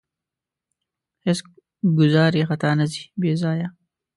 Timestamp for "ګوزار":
1.97-2.31